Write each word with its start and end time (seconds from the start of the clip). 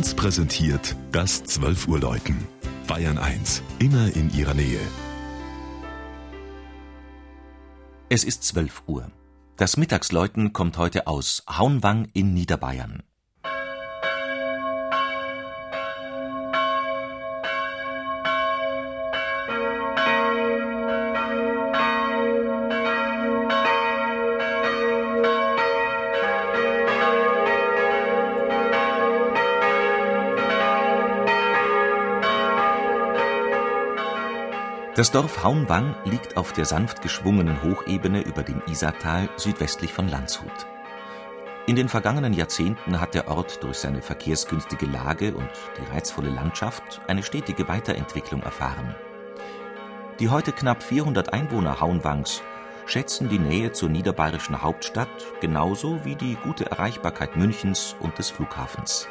1 0.00 0.14
präsentiert 0.14 0.96
das 1.12 1.44
12 1.44 1.86
Uhr 1.86 2.00
Läuten. 2.00 2.48
Bayern 2.86 3.18
1, 3.18 3.62
immer 3.80 4.10
in 4.16 4.32
ihrer 4.32 4.54
Nähe. 4.54 4.80
Es 8.08 8.24
ist 8.24 8.42
12 8.44 8.84
Uhr. 8.86 9.10
Das 9.58 9.76
Mittagsläuten 9.76 10.54
kommt 10.54 10.78
heute 10.78 11.06
aus 11.06 11.42
Haunwang 11.46 12.08
in 12.14 12.32
Niederbayern. 12.32 13.02
Das 35.00 35.10
Dorf 35.10 35.42
Haunwang 35.42 35.94
liegt 36.04 36.36
auf 36.36 36.52
der 36.52 36.66
sanft 36.66 37.00
geschwungenen 37.00 37.62
Hochebene 37.62 38.20
über 38.20 38.42
dem 38.42 38.60
Isartal 38.68 39.30
südwestlich 39.38 39.94
von 39.94 40.10
Landshut. 40.10 40.66
In 41.66 41.74
den 41.74 41.88
vergangenen 41.88 42.34
Jahrzehnten 42.34 43.00
hat 43.00 43.14
der 43.14 43.28
Ort 43.28 43.64
durch 43.64 43.78
seine 43.78 44.02
verkehrsgünstige 44.02 44.84
Lage 44.84 45.32
und 45.34 45.48
die 45.78 45.90
reizvolle 45.90 46.28
Landschaft 46.28 47.00
eine 47.06 47.22
stetige 47.22 47.66
Weiterentwicklung 47.66 48.42
erfahren. 48.42 48.94
Die 50.18 50.28
heute 50.28 50.52
knapp 50.52 50.82
400 50.82 51.32
Einwohner 51.32 51.80
Haunwangs 51.80 52.42
schätzen 52.84 53.30
die 53.30 53.38
Nähe 53.38 53.72
zur 53.72 53.88
niederbayerischen 53.88 54.60
Hauptstadt 54.60 55.08
genauso 55.40 56.04
wie 56.04 56.14
die 56.14 56.36
gute 56.44 56.70
Erreichbarkeit 56.70 57.36
Münchens 57.36 57.96
und 58.00 58.18
des 58.18 58.28
Flughafens. 58.28 59.08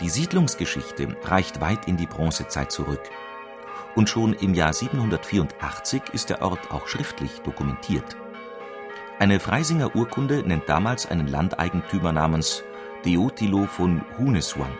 Die 0.00 0.08
Siedlungsgeschichte 0.08 1.16
reicht 1.22 1.60
weit 1.60 1.86
in 1.86 1.96
die 1.96 2.08
Bronzezeit 2.08 2.72
zurück 2.72 3.08
und 3.94 4.08
schon 4.08 4.32
im 4.34 4.54
Jahr 4.54 4.72
784 4.72 6.02
ist 6.12 6.30
der 6.30 6.42
Ort 6.42 6.70
auch 6.70 6.88
schriftlich 6.88 7.40
dokumentiert. 7.42 8.16
Eine 9.18 9.38
Freisinger 9.38 9.94
Urkunde 9.94 10.42
nennt 10.42 10.68
damals 10.68 11.06
einen 11.06 11.28
Landeigentümer 11.28 12.12
namens 12.12 12.64
Deotilo 13.04 13.66
von 13.66 14.02
Huneswank. 14.18 14.78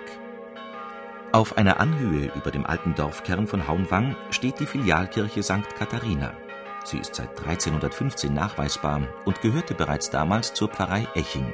Auf 1.33 1.57
einer 1.57 1.81
Anhöhe 1.81 2.33
über 2.35 2.51
dem 2.51 2.67
alten 2.67 2.95
Dorfkern 2.95 3.47
von 3.47 3.67
Haunwang 3.67 4.17
steht 4.31 4.61
die 4.61 4.67
Filialkirche 4.67 5.43
St. 5.43 5.75
Katharina. 5.77 6.33
Sie 6.85 6.99
ist 6.99 7.15
seit 7.15 7.31
1315 7.31 8.33
nachweisbar 8.33 9.03
und 9.25 9.41
gehörte 9.41 9.75
bereits 9.75 10.11
damals 10.11 10.53
zur 10.53 10.69
Pfarrei 10.69 11.09
Eching. 11.15 11.53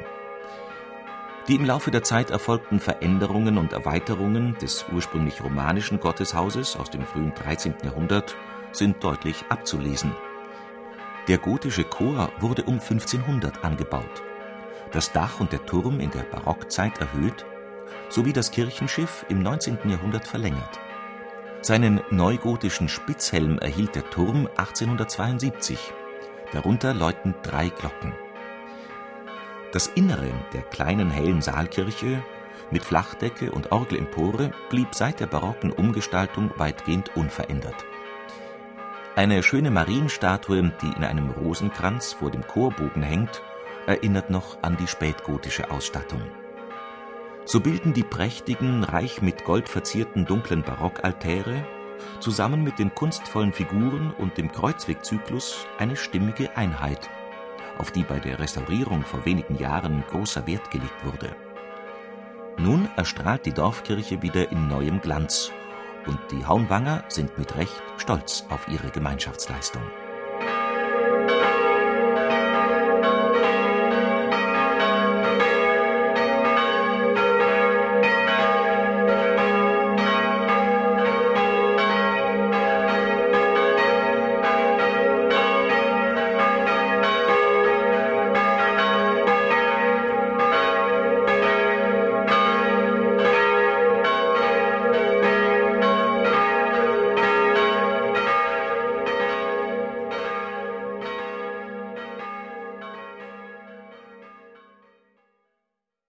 Die 1.50 1.56
im 1.56 1.64
Laufe 1.64 1.90
der 1.90 2.04
Zeit 2.04 2.30
erfolgten 2.30 2.78
Veränderungen 2.78 3.58
und 3.58 3.72
Erweiterungen 3.72 4.56
des 4.62 4.86
ursprünglich 4.92 5.42
romanischen 5.42 5.98
Gotteshauses 5.98 6.76
aus 6.76 6.90
dem 6.90 7.02
frühen 7.04 7.34
13. 7.34 7.74
Jahrhundert 7.82 8.36
sind 8.70 9.02
deutlich 9.02 9.44
abzulesen. 9.48 10.14
Der 11.26 11.38
gotische 11.38 11.82
Chor 11.82 12.30
wurde 12.38 12.62
um 12.62 12.74
1500 12.74 13.64
angebaut, 13.64 14.22
das 14.92 15.10
Dach 15.10 15.40
und 15.40 15.50
der 15.50 15.66
Turm 15.66 15.98
in 15.98 16.12
der 16.12 16.22
Barockzeit 16.22 17.00
erhöht 17.00 17.44
sowie 18.10 18.32
das 18.32 18.52
Kirchenschiff 18.52 19.26
im 19.28 19.42
19. 19.42 19.78
Jahrhundert 19.86 20.28
verlängert. 20.28 20.78
Seinen 21.62 22.00
neugotischen 22.10 22.88
Spitzhelm 22.88 23.58
erhielt 23.58 23.96
der 23.96 24.08
Turm 24.08 24.46
1872. 24.56 25.80
Darunter 26.52 26.94
läuten 26.94 27.34
drei 27.42 27.70
Glocken. 27.70 28.12
Das 29.72 29.86
Innere 29.86 30.32
der 30.52 30.62
kleinen 30.62 31.10
hellen 31.10 31.42
Saalkirche 31.42 32.24
mit 32.72 32.84
Flachdecke 32.84 33.52
und 33.52 33.70
Orgelempore 33.70 34.50
blieb 34.68 34.94
seit 34.94 35.20
der 35.20 35.26
barocken 35.26 35.70
Umgestaltung 35.70 36.50
weitgehend 36.56 37.16
unverändert. 37.16 37.84
Eine 39.14 39.42
schöne 39.42 39.70
Marienstatue, 39.70 40.72
die 40.82 40.92
in 40.96 41.04
einem 41.04 41.30
Rosenkranz 41.30 42.14
vor 42.14 42.30
dem 42.30 42.46
Chorbogen 42.46 43.02
hängt, 43.02 43.42
erinnert 43.86 44.30
noch 44.30 44.60
an 44.62 44.76
die 44.76 44.86
spätgotische 44.88 45.70
Ausstattung. 45.70 46.22
So 47.44 47.60
bilden 47.60 47.92
die 47.92 48.04
prächtigen, 48.04 48.82
reich 48.82 49.22
mit 49.22 49.44
Gold 49.44 49.68
verzierten 49.68 50.26
dunklen 50.26 50.62
Barockaltäre 50.62 51.64
zusammen 52.18 52.64
mit 52.64 52.78
den 52.78 52.94
kunstvollen 52.94 53.52
Figuren 53.52 54.12
und 54.16 54.38
dem 54.38 54.50
Kreuzwegzyklus 54.50 55.66
eine 55.78 55.96
stimmige 55.96 56.56
Einheit 56.56 57.10
auf 57.78 57.90
die 57.90 58.02
bei 58.02 58.18
der 58.18 58.38
Restaurierung 58.38 59.02
vor 59.02 59.24
wenigen 59.24 59.56
Jahren 59.58 60.04
großer 60.10 60.46
Wert 60.46 60.70
gelegt 60.70 61.04
wurde. 61.04 61.34
Nun 62.58 62.88
erstrahlt 62.96 63.46
die 63.46 63.52
Dorfkirche 63.52 64.22
wieder 64.22 64.50
in 64.50 64.68
neuem 64.68 65.00
Glanz 65.00 65.52
und 66.06 66.18
die 66.30 66.44
Haunwanger 66.44 67.04
sind 67.08 67.38
mit 67.38 67.56
Recht 67.56 67.82
stolz 67.96 68.44
auf 68.50 68.68
ihre 68.68 68.90
Gemeinschaftsleistung 68.90 69.82